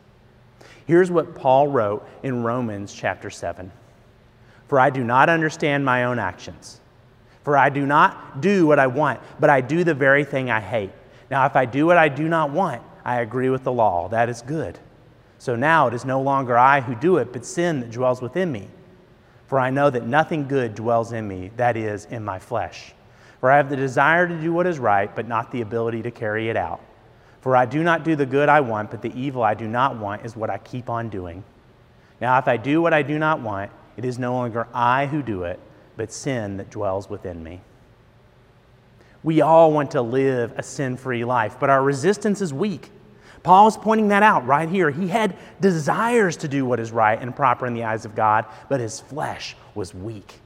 Here's 0.86 1.10
what 1.10 1.34
Paul 1.34 1.68
wrote 1.68 2.08
in 2.22 2.42
Romans 2.42 2.94
chapter 2.94 3.28
7 3.28 3.70
For 4.68 4.80
I 4.80 4.88
do 4.88 5.04
not 5.04 5.28
understand 5.28 5.84
my 5.84 6.04
own 6.04 6.18
actions. 6.18 6.80
For 7.44 7.58
I 7.58 7.68
do 7.68 7.84
not 7.84 8.40
do 8.40 8.66
what 8.66 8.78
I 8.78 8.86
want, 8.86 9.20
but 9.38 9.50
I 9.50 9.60
do 9.60 9.84
the 9.84 9.92
very 9.92 10.24
thing 10.24 10.50
I 10.50 10.60
hate. 10.60 10.92
Now, 11.30 11.44
if 11.44 11.54
I 11.54 11.66
do 11.66 11.84
what 11.84 11.98
I 11.98 12.08
do 12.08 12.30
not 12.30 12.50
want, 12.50 12.80
I 13.04 13.20
agree 13.20 13.50
with 13.50 13.64
the 13.64 13.72
law. 13.72 14.08
That 14.08 14.30
is 14.30 14.40
good. 14.40 14.78
So 15.42 15.56
now 15.56 15.88
it 15.88 15.94
is 15.94 16.04
no 16.04 16.20
longer 16.22 16.56
I 16.56 16.80
who 16.80 16.94
do 16.94 17.16
it, 17.16 17.32
but 17.32 17.44
sin 17.44 17.80
that 17.80 17.90
dwells 17.90 18.22
within 18.22 18.52
me. 18.52 18.68
For 19.48 19.58
I 19.58 19.70
know 19.70 19.90
that 19.90 20.06
nothing 20.06 20.46
good 20.46 20.76
dwells 20.76 21.10
in 21.10 21.26
me, 21.26 21.50
that 21.56 21.76
is, 21.76 22.04
in 22.04 22.24
my 22.24 22.38
flesh. 22.38 22.92
For 23.40 23.50
I 23.50 23.56
have 23.56 23.68
the 23.68 23.74
desire 23.74 24.28
to 24.28 24.40
do 24.40 24.52
what 24.52 24.68
is 24.68 24.78
right, 24.78 25.12
but 25.12 25.26
not 25.26 25.50
the 25.50 25.62
ability 25.62 26.00
to 26.02 26.12
carry 26.12 26.48
it 26.48 26.56
out. 26.56 26.80
For 27.40 27.56
I 27.56 27.66
do 27.66 27.82
not 27.82 28.04
do 28.04 28.14
the 28.14 28.24
good 28.24 28.48
I 28.48 28.60
want, 28.60 28.92
but 28.92 29.02
the 29.02 29.12
evil 29.20 29.42
I 29.42 29.54
do 29.54 29.66
not 29.66 29.98
want 29.98 30.24
is 30.24 30.36
what 30.36 30.48
I 30.48 30.58
keep 30.58 30.88
on 30.88 31.08
doing. 31.08 31.42
Now, 32.20 32.38
if 32.38 32.46
I 32.46 32.56
do 32.56 32.80
what 32.80 32.94
I 32.94 33.02
do 33.02 33.18
not 33.18 33.40
want, 33.40 33.72
it 33.96 34.04
is 34.04 34.20
no 34.20 34.34
longer 34.34 34.68
I 34.72 35.06
who 35.06 35.24
do 35.24 35.42
it, 35.42 35.58
but 35.96 36.12
sin 36.12 36.56
that 36.58 36.70
dwells 36.70 37.10
within 37.10 37.42
me. 37.42 37.62
We 39.24 39.40
all 39.40 39.72
want 39.72 39.90
to 39.90 40.02
live 40.02 40.52
a 40.56 40.62
sin 40.62 40.96
free 40.96 41.24
life, 41.24 41.56
but 41.58 41.68
our 41.68 41.82
resistance 41.82 42.40
is 42.40 42.54
weak. 42.54 42.92
Paul 43.42 43.66
is 43.68 43.76
pointing 43.76 44.08
that 44.08 44.22
out 44.22 44.46
right 44.46 44.68
here. 44.68 44.90
He 44.90 45.08
had 45.08 45.36
desires 45.60 46.36
to 46.38 46.48
do 46.48 46.64
what 46.64 46.78
is 46.78 46.92
right 46.92 47.20
and 47.20 47.34
proper 47.34 47.66
in 47.66 47.74
the 47.74 47.84
eyes 47.84 48.04
of 48.04 48.14
God, 48.14 48.46
but 48.68 48.80
his 48.80 49.00
flesh 49.00 49.56
was 49.74 49.94
weak. 49.94 50.40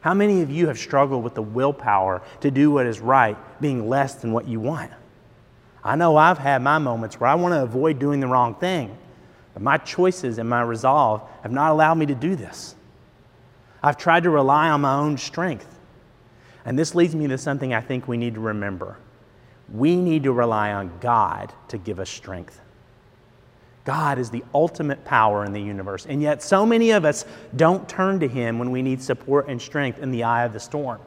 How 0.00 0.14
many 0.14 0.42
of 0.42 0.50
you 0.50 0.68
have 0.68 0.78
struggled 0.78 1.24
with 1.24 1.34
the 1.34 1.42
willpower 1.42 2.22
to 2.40 2.50
do 2.50 2.70
what 2.70 2.86
is 2.86 3.00
right 3.00 3.36
being 3.60 3.88
less 3.88 4.16
than 4.16 4.32
what 4.32 4.46
you 4.46 4.60
want? 4.60 4.92
I 5.82 5.96
know 5.96 6.16
I've 6.16 6.38
had 6.38 6.62
my 6.62 6.78
moments 6.78 7.18
where 7.18 7.30
I 7.30 7.34
want 7.34 7.54
to 7.54 7.62
avoid 7.62 7.98
doing 7.98 8.20
the 8.20 8.26
wrong 8.26 8.54
thing, 8.54 8.96
but 9.54 9.62
my 9.62 9.78
choices 9.78 10.38
and 10.38 10.48
my 10.48 10.62
resolve 10.62 11.22
have 11.42 11.52
not 11.52 11.70
allowed 11.70 11.94
me 11.94 12.06
to 12.06 12.14
do 12.14 12.36
this. 12.36 12.74
I've 13.82 13.96
tried 13.96 14.24
to 14.24 14.30
rely 14.30 14.68
on 14.68 14.82
my 14.82 14.96
own 14.96 15.16
strength. 15.16 15.78
And 16.64 16.78
this 16.78 16.94
leads 16.94 17.14
me 17.14 17.28
to 17.28 17.38
something 17.38 17.72
I 17.72 17.80
think 17.80 18.08
we 18.08 18.16
need 18.16 18.34
to 18.34 18.40
remember. 18.40 18.98
We 19.72 19.96
need 19.96 20.22
to 20.24 20.32
rely 20.32 20.72
on 20.72 20.92
God 21.00 21.52
to 21.68 21.78
give 21.78 21.98
us 21.98 22.10
strength. 22.10 22.60
God 23.84 24.18
is 24.18 24.30
the 24.30 24.44
ultimate 24.52 25.04
power 25.04 25.44
in 25.44 25.52
the 25.52 25.60
universe, 25.60 26.06
and 26.06 26.20
yet 26.20 26.42
so 26.42 26.66
many 26.66 26.90
of 26.90 27.04
us 27.04 27.24
don't 27.54 27.88
turn 27.88 28.18
to 28.20 28.28
Him 28.28 28.58
when 28.58 28.70
we 28.70 28.82
need 28.82 29.00
support 29.00 29.48
and 29.48 29.62
strength 29.62 30.00
in 30.00 30.10
the 30.10 30.24
eye 30.24 30.44
of 30.44 30.52
the 30.52 30.60
storm. 30.60 31.00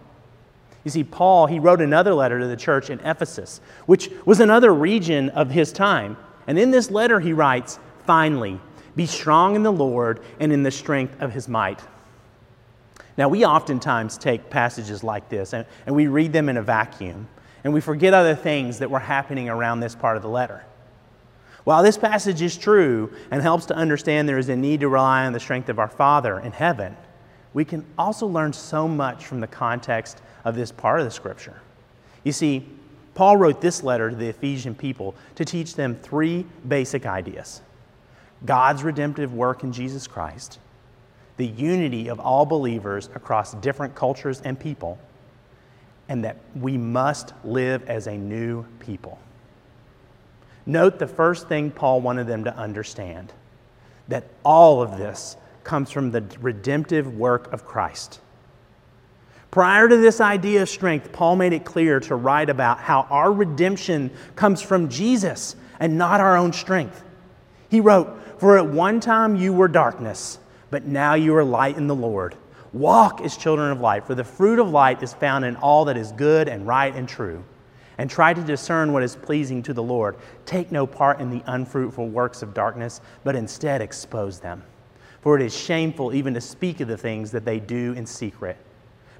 You 0.83 0.91
see, 0.91 1.03
Paul, 1.03 1.47
he 1.47 1.59
wrote 1.59 1.81
another 1.81 2.13
letter 2.13 2.39
to 2.39 2.47
the 2.47 2.55
church 2.55 2.89
in 2.89 2.99
Ephesus, 3.01 3.59
which 3.85 4.09
was 4.25 4.39
another 4.39 4.73
region 4.73 5.29
of 5.29 5.51
his 5.51 5.71
time. 5.73 6.17
And 6.47 6.57
in 6.57 6.71
this 6.71 6.89
letter, 6.89 7.19
he 7.19 7.33
writes, 7.33 7.79
Finally, 8.05 8.59
be 8.95 9.05
strong 9.05 9.55
in 9.55 9.63
the 9.63 9.71
Lord 9.71 10.21
and 10.39 10.51
in 10.51 10.63
the 10.63 10.71
strength 10.71 11.21
of 11.21 11.33
his 11.33 11.47
might. 11.47 11.81
Now, 13.17 13.27
we 13.27 13.45
oftentimes 13.45 14.17
take 14.17 14.49
passages 14.49 15.03
like 15.03 15.27
this 15.27 15.53
and, 15.53 15.65
and 15.85 15.95
we 15.95 16.07
read 16.07 16.31
them 16.31 16.47
in 16.47 16.55
a 16.55 16.61
vacuum, 16.61 17.27
and 17.63 17.73
we 17.73 17.81
forget 17.81 18.13
other 18.13 18.35
things 18.35 18.79
that 18.79 18.89
were 18.89 18.99
happening 18.99 19.49
around 19.49 19.79
this 19.79 19.95
part 19.95 20.17
of 20.17 20.23
the 20.23 20.29
letter. 20.29 20.63
While 21.63 21.83
this 21.83 21.97
passage 21.97 22.41
is 22.41 22.57
true 22.57 23.13
and 23.31 23.41
helps 23.41 23.65
to 23.67 23.75
understand 23.75 24.27
there 24.27 24.37
is 24.37 24.49
a 24.49 24.55
need 24.55 24.79
to 24.79 24.89
rely 24.89 25.25
on 25.25 25.33
the 25.33 25.39
strength 25.39 25.69
of 25.69 25.79
our 25.79 25.89
Father 25.89 26.39
in 26.39 26.51
heaven, 26.51 26.95
we 27.53 27.65
can 27.65 27.85
also 27.97 28.25
learn 28.25 28.53
so 28.53 28.87
much 28.87 29.25
from 29.25 29.39
the 29.39 29.47
context 29.47 30.21
of 30.45 30.55
this 30.55 30.71
part 30.71 30.99
of 30.99 31.05
the 31.05 31.11
Scripture. 31.11 31.61
You 32.23 32.31
see, 32.31 32.65
Paul 33.13 33.37
wrote 33.37 33.59
this 33.59 33.83
letter 33.83 34.09
to 34.09 34.15
the 34.15 34.29
Ephesian 34.29 34.73
people 34.73 35.15
to 35.35 35.43
teach 35.43 35.75
them 35.75 35.95
three 35.95 36.45
basic 36.67 37.05
ideas 37.05 37.61
God's 38.45 38.83
redemptive 38.83 39.33
work 39.33 39.63
in 39.63 39.73
Jesus 39.73 40.07
Christ 40.07 40.59
the 41.39 41.47
unity 41.47 42.09
of 42.09 42.19
all 42.19 42.45
believers 42.45 43.09
across 43.15 43.53
different 43.55 43.95
cultures 43.95 44.41
and 44.41 44.59
people, 44.59 44.99
and 46.09 46.25
that 46.25 46.35
we 46.53 46.77
must 46.77 47.33
live 47.45 47.89
as 47.89 48.07
a 48.07 48.17
new 48.17 48.65
people. 48.79 49.17
Note 50.65 50.99
the 50.99 51.07
first 51.07 51.47
thing 51.47 51.71
Paul 51.71 52.01
wanted 52.01 52.27
them 52.27 52.43
to 52.43 52.55
understand 52.55 53.31
that 54.09 54.25
all 54.43 54.81
of 54.81 54.97
this 54.97 55.37
comes 55.63 55.91
from 55.91 56.11
the 56.11 56.25
redemptive 56.41 57.15
work 57.15 57.53
of 57.53 57.65
Christ. 57.65 58.19
Prior 59.51 59.87
to 59.87 59.95
this 59.95 60.19
idea 60.19 60.63
of 60.63 60.69
strength, 60.69 61.13
Paul 61.13 61.37
made 61.37 61.53
it 61.53 61.63
clear 61.63 62.01
to 62.01 62.15
write 62.15 62.49
about 62.49 62.79
how 62.79 63.07
our 63.09 63.31
redemption 63.31 64.11
comes 64.35 64.61
from 64.61 64.89
Jesus 64.89 65.55
and 65.79 65.97
not 65.97 66.19
our 66.19 66.35
own 66.35 66.51
strength. 66.51 67.01
He 67.69 67.79
wrote, 67.79 68.19
For 68.39 68.57
at 68.57 68.67
one 68.67 68.99
time 68.99 69.37
you 69.37 69.53
were 69.53 69.69
darkness 69.69 70.39
but 70.69 70.85
now 70.85 71.13
you 71.15 71.35
are 71.35 71.43
light 71.43 71.77
in 71.77 71.87
the 71.87 71.95
Lord. 71.95 72.35
Walk 72.73 73.21
as 73.21 73.35
children 73.35 73.71
of 73.71 73.81
light, 73.81 74.05
for 74.05 74.15
the 74.15 74.23
fruit 74.23 74.59
of 74.59 74.69
light 74.69 75.01
is 75.01 75.13
found 75.13 75.43
in 75.43 75.55
all 75.57 75.85
that 75.85 75.97
is 75.97 76.11
good 76.11 76.47
and 76.47 76.67
right 76.67 76.95
and 76.95 77.09
true. 77.09 77.43
And 77.97 78.09
try 78.09 78.33
to 78.33 78.41
discern 78.41 78.93
what 78.93 79.03
is 79.03 79.15
pleasing 79.15 79.61
to 79.63 79.73
the 79.73 79.83
Lord. 79.83 80.15
Take 80.45 80.71
no 80.71 80.87
part 80.87 81.19
in 81.19 81.29
the 81.29 81.43
unfruitful 81.47 82.07
works 82.07 82.41
of 82.41 82.53
darkness, 82.53 83.01
but 83.23 83.35
instead 83.35 83.81
expose 83.81 84.39
them. 84.39 84.63
For 85.21 85.35
it 85.35 85.41
is 85.41 85.55
shameful 85.55 86.13
even 86.13 86.33
to 86.33 86.41
speak 86.41 86.79
of 86.79 86.87
the 86.87 86.97
things 86.97 87.31
that 87.31 87.43
they 87.43 87.59
do 87.59 87.93
in 87.93 88.05
secret. 88.05 88.57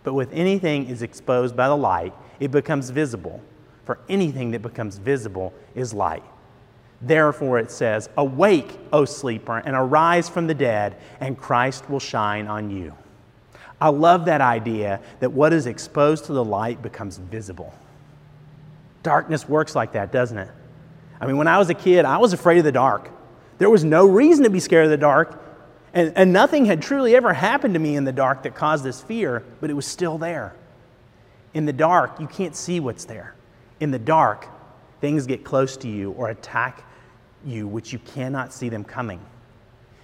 But 0.03 0.13
with 0.13 0.31
anything 0.31 0.87
is 0.87 1.01
exposed 1.01 1.57
by 1.57 1.67
the 1.67 1.75
light, 1.75 2.13
it 2.39 2.51
becomes 2.51 2.89
visible. 2.89 3.41
For 3.83 3.99
anything 4.07 4.51
that 4.51 4.61
becomes 4.61 4.97
visible 4.97 5.53
is 5.75 5.93
light. 5.93 6.23
Therefore, 7.01 7.59
it 7.59 7.71
says, 7.71 8.09
Awake, 8.17 8.77
O 8.93 9.03
sleeper, 9.05 9.57
and 9.57 9.75
arise 9.75 10.29
from 10.29 10.47
the 10.47 10.53
dead, 10.53 10.97
and 11.19 11.37
Christ 11.37 11.89
will 11.89 11.99
shine 11.99 12.47
on 12.47 12.69
you. 12.69 12.93
I 13.81 13.89
love 13.89 14.25
that 14.25 14.41
idea 14.41 14.99
that 15.19 15.31
what 15.31 15.53
is 15.53 15.65
exposed 15.65 16.25
to 16.25 16.33
the 16.33 16.43
light 16.43 16.81
becomes 16.81 17.17
visible. 17.17 17.73
Darkness 19.03 19.47
works 19.47 19.75
like 19.75 19.93
that, 19.93 20.11
doesn't 20.11 20.37
it? 20.37 20.49
I 21.21 21.27
mean, 21.27 21.37
when 21.37 21.47
I 21.47 21.57
was 21.57 21.69
a 21.69 21.73
kid, 21.73 22.05
I 22.05 22.17
was 22.17 22.33
afraid 22.33 22.57
of 22.57 22.63
the 22.63 22.71
dark. 22.71 23.09
There 23.57 23.69
was 23.69 23.83
no 23.83 24.05
reason 24.05 24.43
to 24.43 24.49
be 24.49 24.59
scared 24.59 24.85
of 24.85 24.91
the 24.91 24.97
dark, 24.97 25.41
and, 25.93 26.13
and 26.15 26.33
nothing 26.33 26.65
had 26.65 26.81
truly 26.81 27.15
ever 27.15 27.33
happened 27.33 27.73
to 27.73 27.79
me 27.79 27.95
in 27.95 28.03
the 28.03 28.11
dark 28.11 28.43
that 28.43 28.55
caused 28.55 28.83
this 28.83 29.01
fear, 29.01 29.43
but 29.59 29.69
it 29.69 29.73
was 29.73 29.85
still 29.85 30.17
there. 30.17 30.53
In 31.53 31.65
the 31.65 31.73
dark, 31.73 32.19
you 32.19 32.27
can't 32.27 32.55
see 32.55 32.79
what's 32.79 33.05
there. 33.05 33.35
In 33.79 33.91
the 33.91 33.99
dark, 33.99 34.47
things 35.01 35.25
get 35.25 35.43
close 35.43 35.77
to 35.77 35.87
you 35.87 36.11
or 36.11 36.29
attack 36.29 36.83
you 37.45 37.67
which 37.67 37.93
you 37.93 37.99
cannot 37.99 38.53
see 38.53 38.69
them 38.69 38.83
coming. 38.83 39.19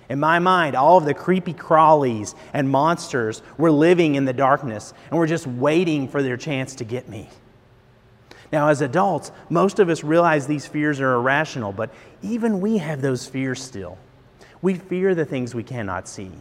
In 0.10 0.20
my 0.20 0.40
mind, 0.40 0.76
all 0.76 0.98
of 0.98 1.06
the 1.06 1.14
creepy 1.14 1.54
crawlies 1.54 2.36
and 2.54 2.70
monsters 2.70 3.42
were 3.58 3.72
living 3.72 4.16
in 4.16 4.26
the 4.26 4.34
darkness 4.34 4.94
and 5.10 5.20
were 5.20 5.28
just 5.28 5.48
waiting 5.48 6.08
for 6.08 6.22
their 6.22 6.38
chance 6.38 6.76
to 6.76 6.84
get 6.84 7.10
me. 7.10 7.30
Now, 8.52 8.70
as 8.70 8.82
adults, 8.82 9.32
most 9.50 9.80
of 9.80 9.90
us 9.90 10.04
realize 10.04 10.46
these 10.46 10.68
fears 10.68 11.02
are 11.02 11.14
irrational, 11.16 11.72
but 11.72 11.94
even 12.22 12.62
we 12.62 12.78
have 12.78 13.02
those 13.02 13.28
fears 13.28 13.62
still. 13.62 13.98
We 14.62 14.76
fear 14.76 15.16
the 15.16 15.26
things 15.26 15.56
we 15.56 15.64
cannot 15.64 16.08
see 16.08 16.32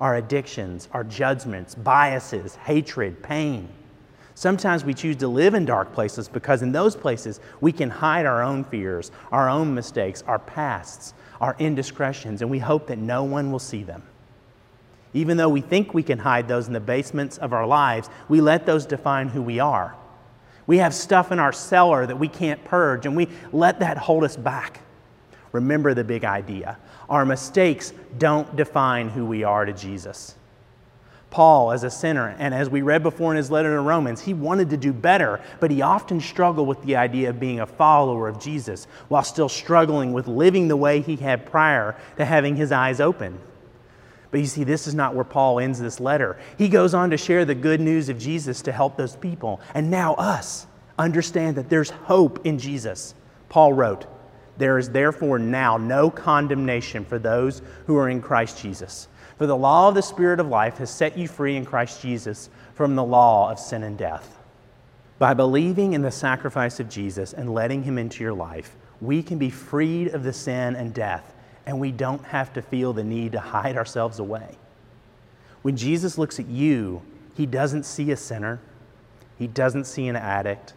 our 0.00 0.16
addictions, 0.16 0.88
our 0.92 1.04
judgments, 1.04 1.74
biases, 1.74 2.54
hatred, 2.54 3.22
pain. 3.22 3.68
Sometimes 4.40 4.86
we 4.86 4.94
choose 4.94 5.16
to 5.16 5.28
live 5.28 5.52
in 5.52 5.66
dark 5.66 5.92
places 5.92 6.26
because 6.26 6.62
in 6.62 6.72
those 6.72 6.96
places 6.96 7.40
we 7.60 7.72
can 7.72 7.90
hide 7.90 8.24
our 8.24 8.42
own 8.42 8.64
fears, 8.64 9.10
our 9.30 9.50
own 9.50 9.74
mistakes, 9.74 10.24
our 10.26 10.38
pasts, 10.38 11.12
our 11.42 11.54
indiscretions, 11.58 12.40
and 12.40 12.50
we 12.50 12.58
hope 12.58 12.86
that 12.86 12.96
no 12.96 13.22
one 13.22 13.52
will 13.52 13.58
see 13.58 13.82
them. 13.82 14.02
Even 15.12 15.36
though 15.36 15.50
we 15.50 15.60
think 15.60 15.92
we 15.92 16.02
can 16.02 16.18
hide 16.18 16.48
those 16.48 16.68
in 16.68 16.72
the 16.72 16.80
basements 16.80 17.36
of 17.36 17.52
our 17.52 17.66
lives, 17.66 18.08
we 18.30 18.40
let 18.40 18.64
those 18.64 18.86
define 18.86 19.28
who 19.28 19.42
we 19.42 19.60
are. 19.60 19.94
We 20.66 20.78
have 20.78 20.94
stuff 20.94 21.32
in 21.32 21.38
our 21.38 21.52
cellar 21.52 22.06
that 22.06 22.18
we 22.18 22.28
can't 22.28 22.64
purge, 22.64 23.04
and 23.04 23.14
we 23.14 23.28
let 23.52 23.80
that 23.80 23.98
hold 23.98 24.24
us 24.24 24.38
back. 24.38 24.80
Remember 25.52 25.92
the 25.92 26.02
big 26.02 26.24
idea 26.24 26.78
our 27.10 27.26
mistakes 27.26 27.92
don't 28.16 28.56
define 28.56 29.10
who 29.10 29.26
we 29.26 29.44
are 29.44 29.66
to 29.66 29.74
Jesus. 29.74 30.36
Paul, 31.30 31.70
as 31.70 31.84
a 31.84 31.90
sinner, 31.90 32.34
and 32.38 32.52
as 32.52 32.68
we 32.68 32.82
read 32.82 33.04
before 33.04 33.30
in 33.30 33.36
his 33.36 33.50
letter 33.50 33.74
to 33.74 33.80
Romans, 33.80 34.20
he 34.20 34.34
wanted 34.34 34.70
to 34.70 34.76
do 34.76 34.92
better, 34.92 35.40
but 35.60 35.70
he 35.70 35.80
often 35.80 36.20
struggled 36.20 36.66
with 36.66 36.82
the 36.82 36.96
idea 36.96 37.30
of 37.30 37.38
being 37.38 37.60
a 37.60 37.66
follower 37.66 38.28
of 38.28 38.40
Jesus 38.40 38.86
while 39.08 39.22
still 39.22 39.48
struggling 39.48 40.12
with 40.12 40.26
living 40.26 40.66
the 40.66 40.76
way 40.76 41.00
he 41.00 41.16
had 41.16 41.46
prior 41.46 41.96
to 42.16 42.24
having 42.24 42.56
his 42.56 42.72
eyes 42.72 43.00
open. 43.00 43.38
But 44.30 44.40
you 44.40 44.46
see, 44.46 44.64
this 44.64 44.86
is 44.86 44.94
not 44.94 45.14
where 45.14 45.24
Paul 45.24 45.60
ends 45.60 45.80
this 45.80 46.00
letter. 46.00 46.38
He 46.58 46.68
goes 46.68 46.94
on 46.94 47.10
to 47.10 47.16
share 47.16 47.44
the 47.44 47.54
good 47.54 47.80
news 47.80 48.08
of 48.08 48.18
Jesus 48.18 48.62
to 48.62 48.72
help 48.72 48.96
those 48.96 49.16
people, 49.16 49.60
and 49.74 49.90
now 49.90 50.14
us 50.14 50.66
understand 50.98 51.56
that 51.56 51.68
there's 51.70 51.90
hope 51.90 52.44
in 52.44 52.58
Jesus. 52.58 53.14
Paul 53.48 53.72
wrote, 53.72 54.06
There 54.58 54.78
is 54.78 54.90
therefore 54.90 55.38
now 55.38 55.76
no 55.76 56.10
condemnation 56.10 57.04
for 57.04 57.18
those 57.18 57.62
who 57.86 57.96
are 57.96 58.08
in 58.08 58.20
Christ 58.20 58.60
Jesus. 58.60 59.08
For 59.40 59.46
the 59.46 59.56
law 59.56 59.88
of 59.88 59.94
the 59.94 60.02
Spirit 60.02 60.38
of 60.38 60.48
life 60.48 60.76
has 60.76 60.90
set 60.90 61.16
you 61.16 61.26
free 61.26 61.56
in 61.56 61.64
Christ 61.64 62.02
Jesus 62.02 62.50
from 62.74 62.94
the 62.94 63.02
law 63.02 63.50
of 63.50 63.58
sin 63.58 63.84
and 63.84 63.96
death. 63.96 64.36
By 65.18 65.32
believing 65.32 65.94
in 65.94 66.02
the 66.02 66.10
sacrifice 66.10 66.78
of 66.78 66.90
Jesus 66.90 67.32
and 67.32 67.54
letting 67.54 67.82
him 67.82 67.96
into 67.96 68.22
your 68.22 68.34
life, 68.34 68.76
we 69.00 69.22
can 69.22 69.38
be 69.38 69.48
freed 69.48 70.08
of 70.08 70.24
the 70.24 70.32
sin 70.34 70.76
and 70.76 70.92
death, 70.92 71.32
and 71.64 71.80
we 71.80 71.90
don't 71.90 72.22
have 72.26 72.52
to 72.52 72.60
feel 72.60 72.92
the 72.92 73.02
need 73.02 73.32
to 73.32 73.40
hide 73.40 73.78
ourselves 73.78 74.18
away. 74.18 74.58
When 75.62 75.74
Jesus 75.74 76.18
looks 76.18 76.38
at 76.38 76.46
you, 76.46 77.00
he 77.34 77.46
doesn't 77.46 77.86
see 77.86 78.10
a 78.10 78.18
sinner, 78.18 78.60
he 79.38 79.46
doesn't 79.46 79.86
see 79.86 80.06
an 80.08 80.16
addict, 80.16 80.74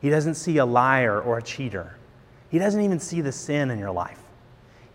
he 0.00 0.08
doesn't 0.08 0.36
see 0.36 0.56
a 0.56 0.64
liar 0.64 1.20
or 1.20 1.36
a 1.36 1.42
cheater, 1.42 1.98
he 2.48 2.58
doesn't 2.58 2.80
even 2.80 2.98
see 2.98 3.20
the 3.20 3.30
sin 3.30 3.70
in 3.70 3.78
your 3.78 3.92
life. 3.92 4.22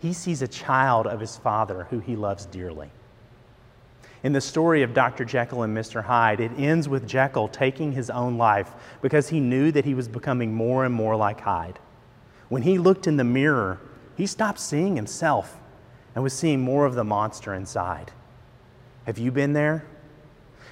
He 0.00 0.12
sees 0.12 0.42
a 0.42 0.48
child 0.48 1.06
of 1.06 1.20
his 1.20 1.36
Father 1.36 1.86
who 1.88 2.00
he 2.00 2.16
loves 2.16 2.46
dearly. 2.46 2.90
In 4.22 4.32
the 4.32 4.40
story 4.40 4.82
of 4.82 4.94
Dr. 4.94 5.24
Jekyll 5.24 5.62
and 5.62 5.76
Mr. 5.76 6.04
Hyde, 6.04 6.38
it 6.38 6.52
ends 6.56 6.88
with 6.88 7.08
Jekyll 7.08 7.48
taking 7.48 7.90
his 7.90 8.08
own 8.08 8.38
life 8.38 8.72
because 9.00 9.28
he 9.28 9.40
knew 9.40 9.72
that 9.72 9.84
he 9.84 9.94
was 9.94 10.06
becoming 10.06 10.54
more 10.54 10.84
and 10.84 10.94
more 10.94 11.16
like 11.16 11.40
Hyde. 11.40 11.80
When 12.48 12.62
he 12.62 12.78
looked 12.78 13.08
in 13.08 13.16
the 13.16 13.24
mirror, 13.24 13.80
he 14.16 14.26
stopped 14.26 14.60
seeing 14.60 14.94
himself 14.94 15.58
and 16.14 16.22
was 16.22 16.32
seeing 16.32 16.60
more 16.60 16.86
of 16.86 16.94
the 16.94 17.02
monster 17.02 17.54
inside. 17.54 18.12
Have 19.06 19.18
you 19.18 19.32
been 19.32 19.54
there? 19.54 19.84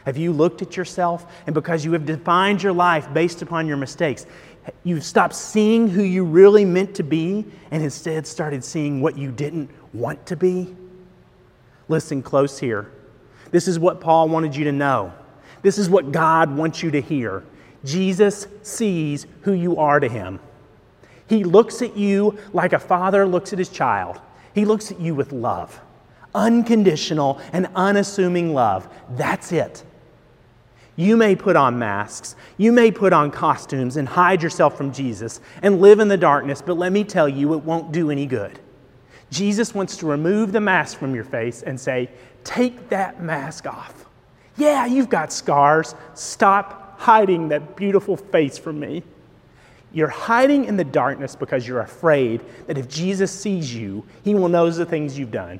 Have 0.06 0.16
you 0.16 0.32
looked 0.32 0.62
at 0.62 0.76
yourself 0.76 1.26
and 1.46 1.54
because 1.54 1.84
you 1.84 1.92
have 1.92 2.06
defined 2.06 2.62
your 2.62 2.72
life 2.72 3.12
based 3.12 3.42
upon 3.42 3.66
your 3.66 3.76
mistakes, 3.76 4.26
you've 4.84 5.04
stopped 5.04 5.34
seeing 5.34 5.88
who 5.88 6.02
you 6.02 6.24
really 6.24 6.64
meant 6.64 6.94
to 6.94 7.02
be 7.02 7.44
and 7.72 7.82
instead 7.82 8.26
started 8.26 8.62
seeing 8.62 9.00
what 9.00 9.18
you 9.18 9.32
didn't 9.32 9.70
want 9.92 10.24
to 10.26 10.36
be? 10.36 10.76
Listen 11.88 12.22
close 12.22 12.56
here. 12.56 12.92
This 13.50 13.68
is 13.68 13.78
what 13.78 14.00
Paul 14.00 14.28
wanted 14.28 14.54
you 14.54 14.64
to 14.64 14.72
know. 14.72 15.12
This 15.62 15.78
is 15.78 15.88
what 15.90 16.12
God 16.12 16.56
wants 16.56 16.82
you 16.82 16.90
to 16.92 17.00
hear. 17.00 17.42
Jesus 17.84 18.46
sees 18.62 19.26
who 19.42 19.52
you 19.52 19.76
are 19.78 20.00
to 20.00 20.08
him. 20.08 20.40
He 21.28 21.44
looks 21.44 21.82
at 21.82 21.96
you 21.96 22.38
like 22.52 22.72
a 22.72 22.78
father 22.78 23.26
looks 23.26 23.52
at 23.52 23.58
his 23.58 23.68
child. 23.68 24.20
He 24.54 24.64
looks 24.64 24.90
at 24.90 25.00
you 25.00 25.14
with 25.14 25.32
love, 25.32 25.80
unconditional 26.34 27.40
and 27.52 27.68
unassuming 27.74 28.52
love. 28.52 28.88
That's 29.10 29.52
it. 29.52 29.84
You 30.96 31.16
may 31.16 31.36
put 31.36 31.56
on 31.56 31.78
masks, 31.78 32.36
you 32.58 32.72
may 32.72 32.90
put 32.90 33.12
on 33.12 33.30
costumes 33.30 33.96
and 33.96 34.08
hide 34.08 34.42
yourself 34.42 34.76
from 34.76 34.92
Jesus 34.92 35.40
and 35.62 35.80
live 35.80 36.00
in 36.00 36.08
the 36.08 36.16
darkness, 36.16 36.60
but 36.60 36.76
let 36.76 36.92
me 36.92 37.04
tell 37.04 37.28
you, 37.28 37.54
it 37.54 37.64
won't 37.64 37.92
do 37.92 38.10
any 38.10 38.26
good. 38.26 38.58
Jesus 39.30 39.74
wants 39.74 39.96
to 39.98 40.06
remove 40.06 40.52
the 40.52 40.60
mask 40.60 40.98
from 40.98 41.14
your 41.14 41.24
face 41.24 41.62
and 41.62 41.78
say, 41.78 42.10
Take 42.44 42.88
that 42.88 43.22
mask 43.22 43.66
off. 43.66 44.06
Yeah, 44.56 44.86
you've 44.86 45.08
got 45.08 45.32
scars. 45.32 45.94
Stop 46.14 46.98
hiding 46.98 47.48
that 47.48 47.76
beautiful 47.76 48.16
face 48.16 48.58
from 48.58 48.78
me. 48.78 49.02
You're 49.92 50.08
hiding 50.08 50.66
in 50.66 50.76
the 50.76 50.84
darkness 50.84 51.34
because 51.34 51.66
you're 51.66 51.80
afraid 51.80 52.42
that 52.66 52.78
if 52.78 52.88
Jesus 52.88 53.32
sees 53.32 53.74
you, 53.74 54.04
he 54.22 54.34
will 54.34 54.48
know 54.48 54.70
the 54.70 54.86
things 54.86 55.18
you've 55.18 55.32
done. 55.32 55.58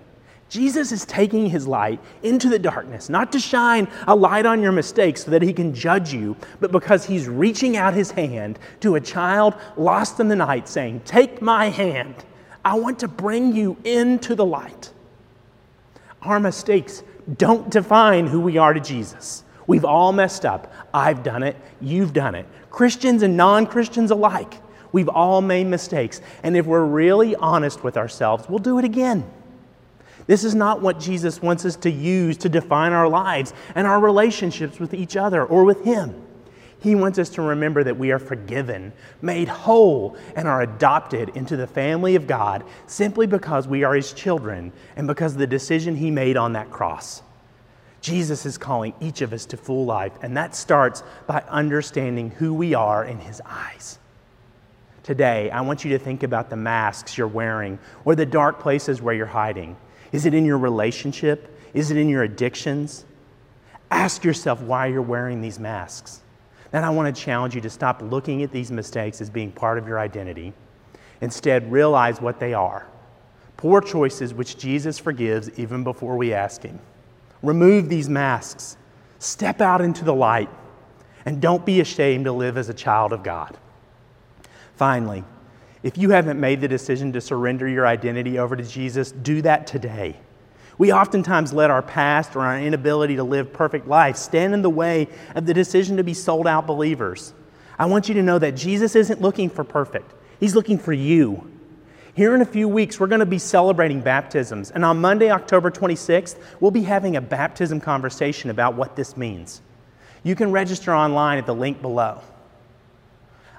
Jesus 0.50 0.90
is 0.90 1.04
taking 1.04 1.48
his 1.48 1.66
light 1.66 2.00
into 2.24 2.48
the 2.48 2.58
darkness, 2.58 3.08
not 3.08 3.30
to 3.32 3.38
shine 3.38 3.88
a 4.08 4.14
light 4.14 4.46
on 4.46 4.60
your 4.60 4.72
mistakes 4.72 5.24
so 5.24 5.30
that 5.30 5.42
he 5.42 5.52
can 5.52 5.72
judge 5.72 6.12
you, 6.12 6.36
but 6.58 6.72
because 6.72 7.06
he's 7.06 7.28
reaching 7.28 7.76
out 7.76 7.94
his 7.94 8.10
hand 8.10 8.58
to 8.80 8.96
a 8.96 9.00
child 9.00 9.54
lost 9.76 10.18
in 10.18 10.28
the 10.28 10.36
night, 10.36 10.68
saying, 10.68 11.02
Take 11.04 11.40
my 11.40 11.66
hand. 11.66 12.16
I 12.64 12.74
want 12.74 12.98
to 12.98 13.08
bring 13.08 13.54
you 13.54 13.76
into 13.84 14.34
the 14.34 14.44
light. 14.44 14.92
Our 16.22 16.40
mistakes 16.40 17.02
don't 17.36 17.70
define 17.70 18.26
who 18.26 18.40
we 18.40 18.58
are 18.58 18.74
to 18.74 18.80
Jesus. 18.80 19.44
We've 19.66 19.84
all 19.84 20.12
messed 20.12 20.44
up. 20.44 20.72
I've 20.92 21.22
done 21.22 21.42
it. 21.42 21.56
You've 21.80 22.12
done 22.12 22.34
it. 22.34 22.46
Christians 22.70 23.22
and 23.22 23.36
non 23.36 23.66
Christians 23.66 24.10
alike. 24.10 24.54
We've 24.92 25.08
all 25.08 25.40
made 25.40 25.66
mistakes. 25.66 26.20
And 26.42 26.56
if 26.56 26.66
we're 26.66 26.84
really 26.84 27.36
honest 27.36 27.84
with 27.84 27.96
ourselves, 27.96 28.48
we'll 28.48 28.58
do 28.58 28.78
it 28.78 28.84
again. 28.84 29.28
This 30.26 30.44
is 30.44 30.54
not 30.54 30.80
what 30.80 31.00
Jesus 31.00 31.40
wants 31.40 31.64
us 31.64 31.76
to 31.76 31.90
use 31.90 32.36
to 32.38 32.48
define 32.48 32.92
our 32.92 33.08
lives 33.08 33.52
and 33.74 33.86
our 33.86 34.00
relationships 34.00 34.78
with 34.78 34.94
each 34.94 35.16
other 35.16 35.44
or 35.44 35.64
with 35.64 35.84
Him. 35.84 36.20
He 36.80 36.94
wants 36.94 37.18
us 37.18 37.28
to 37.30 37.42
remember 37.42 37.84
that 37.84 37.98
we 37.98 38.10
are 38.10 38.18
forgiven, 38.18 38.92
made 39.20 39.48
whole, 39.48 40.16
and 40.34 40.48
are 40.48 40.62
adopted 40.62 41.30
into 41.36 41.56
the 41.56 41.66
family 41.66 42.16
of 42.16 42.26
God 42.26 42.64
simply 42.86 43.26
because 43.26 43.68
we 43.68 43.84
are 43.84 43.94
His 43.94 44.12
children 44.12 44.72
and 44.96 45.06
because 45.06 45.34
of 45.34 45.38
the 45.38 45.46
decision 45.46 45.94
He 45.94 46.10
made 46.10 46.36
on 46.36 46.54
that 46.54 46.70
cross. 46.70 47.22
Jesus 48.00 48.46
is 48.46 48.56
calling 48.56 48.94
each 48.98 49.20
of 49.20 49.34
us 49.34 49.44
to 49.46 49.58
full 49.58 49.84
life, 49.84 50.12
and 50.22 50.34
that 50.38 50.56
starts 50.56 51.02
by 51.26 51.44
understanding 51.48 52.30
who 52.30 52.54
we 52.54 52.72
are 52.72 53.04
in 53.04 53.18
His 53.18 53.42
eyes. 53.44 53.98
Today, 55.02 55.50
I 55.50 55.60
want 55.60 55.84
you 55.84 55.90
to 55.90 55.98
think 55.98 56.22
about 56.22 56.48
the 56.48 56.56
masks 56.56 57.18
you're 57.18 57.28
wearing 57.28 57.78
or 58.06 58.14
the 58.14 58.24
dark 58.24 58.58
places 58.58 59.02
where 59.02 59.14
you're 59.14 59.26
hiding. 59.26 59.76
Is 60.12 60.24
it 60.24 60.32
in 60.32 60.46
your 60.46 60.58
relationship? 60.58 61.54
Is 61.74 61.90
it 61.90 61.98
in 61.98 62.08
your 62.08 62.22
addictions? 62.22 63.04
Ask 63.90 64.24
yourself 64.24 64.62
why 64.62 64.86
you're 64.86 65.02
wearing 65.02 65.42
these 65.42 65.58
masks. 65.58 66.20
Then 66.70 66.84
I 66.84 66.90
want 66.90 67.14
to 67.14 67.22
challenge 67.22 67.54
you 67.54 67.60
to 67.62 67.70
stop 67.70 68.00
looking 68.02 68.42
at 68.42 68.52
these 68.52 68.70
mistakes 68.70 69.20
as 69.20 69.28
being 69.28 69.50
part 69.50 69.78
of 69.78 69.88
your 69.88 69.98
identity. 69.98 70.52
Instead, 71.20 71.70
realize 71.70 72.20
what 72.20 72.40
they 72.40 72.54
are 72.54 72.86
poor 73.60 73.82
choices 73.82 74.32
which 74.32 74.56
Jesus 74.56 74.98
forgives 74.98 75.50
even 75.58 75.84
before 75.84 76.16
we 76.16 76.32
ask 76.32 76.62
Him. 76.62 76.80
Remove 77.42 77.90
these 77.90 78.08
masks, 78.08 78.78
step 79.18 79.60
out 79.60 79.82
into 79.82 80.02
the 80.02 80.14
light, 80.14 80.48
and 81.26 81.42
don't 81.42 81.66
be 81.66 81.80
ashamed 81.80 82.24
to 82.24 82.32
live 82.32 82.56
as 82.56 82.70
a 82.70 82.74
child 82.74 83.12
of 83.12 83.22
God. 83.22 83.58
Finally, 84.76 85.24
if 85.82 85.98
you 85.98 86.08
haven't 86.08 86.40
made 86.40 86.62
the 86.62 86.68
decision 86.68 87.12
to 87.12 87.20
surrender 87.20 87.68
your 87.68 87.86
identity 87.86 88.38
over 88.38 88.56
to 88.56 88.64
Jesus, 88.64 89.12
do 89.12 89.42
that 89.42 89.66
today. 89.66 90.16
We 90.80 90.94
oftentimes 90.94 91.52
let 91.52 91.70
our 91.70 91.82
past 91.82 92.34
or 92.34 92.40
our 92.40 92.58
inability 92.58 93.16
to 93.16 93.22
live 93.22 93.52
perfect 93.52 93.86
life 93.86 94.16
stand 94.16 94.54
in 94.54 94.62
the 94.62 94.70
way 94.70 95.08
of 95.34 95.44
the 95.44 95.52
decision 95.52 95.98
to 95.98 96.02
be 96.02 96.14
sold 96.14 96.46
out 96.46 96.66
believers. 96.66 97.34
I 97.78 97.84
want 97.84 98.08
you 98.08 98.14
to 98.14 98.22
know 98.22 98.38
that 98.38 98.52
Jesus 98.52 98.96
isn't 98.96 99.20
looking 99.20 99.50
for 99.50 99.62
perfect, 99.62 100.14
He's 100.40 100.54
looking 100.54 100.78
for 100.78 100.94
you. 100.94 101.50
Here 102.14 102.34
in 102.34 102.40
a 102.40 102.46
few 102.46 102.66
weeks, 102.66 102.98
we're 102.98 103.08
going 103.08 103.20
to 103.20 103.26
be 103.26 103.38
celebrating 103.38 104.00
baptisms. 104.00 104.70
And 104.70 104.82
on 104.82 105.02
Monday, 105.02 105.30
October 105.30 105.70
26th, 105.70 106.36
we'll 106.60 106.70
be 106.70 106.84
having 106.84 107.14
a 107.14 107.20
baptism 107.20 107.78
conversation 107.78 108.48
about 108.48 108.74
what 108.74 108.96
this 108.96 109.18
means. 109.18 109.60
You 110.22 110.34
can 110.34 110.50
register 110.50 110.94
online 110.94 111.36
at 111.36 111.44
the 111.44 111.54
link 111.54 111.82
below. 111.82 112.22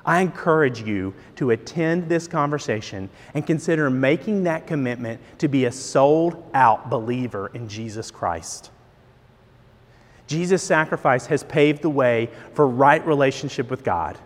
I 0.05 0.21
encourage 0.21 0.81
you 0.81 1.13
to 1.35 1.51
attend 1.51 2.09
this 2.09 2.27
conversation 2.27 3.09
and 3.33 3.45
consider 3.45 3.89
making 3.89 4.43
that 4.43 4.65
commitment 4.65 5.21
to 5.37 5.47
be 5.47 5.65
a 5.65 5.71
sold 5.71 6.43
out 6.53 6.89
believer 6.89 7.51
in 7.53 7.67
Jesus 7.67 8.09
Christ. 8.09 8.71
Jesus' 10.27 10.63
sacrifice 10.63 11.25
has 11.27 11.43
paved 11.43 11.81
the 11.81 11.89
way 11.89 12.29
for 12.53 12.67
right 12.67 13.05
relationship 13.05 13.69
with 13.69 13.83
God. 13.83 14.17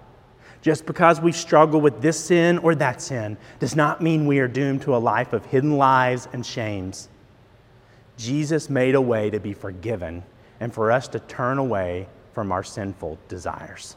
Just 0.61 0.85
because 0.85 1.19
we 1.19 1.31
struggle 1.31 1.81
with 1.81 2.01
this 2.01 2.19
sin 2.19 2.57
or 2.59 2.73
that 2.75 3.01
sin 3.01 3.37
does 3.59 3.75
not 3.75 4.01
mean 4.01 4.25
we 4.25 4.39
are 4.39 4.47
doomed 4.47 4.81
to 4.83 4.95
a 4.95 4.97
life 4.97 5.33
of 5.33 5.45
hidden 5.45 5.77
lies 5.77 6.27
and 6.31 6.45
shames. 6.45 7.09
Jesus 8.17 8.69
made 8.69 8.95
a 8.95 9.01
way 9.01 9.29
to 9.29 9.39
be 9.39 9.53
forgiven 9.53 10.23
and 10.59 10.73
for 10.73 10.91
us 10.91 11.07
to 11.09 11.19
turn 11.19 11.57
away 11.57 12.07
from 12.33 12.51
our 12.51 12.63
sinful 12.63 13.17
desires. 13.27 13.95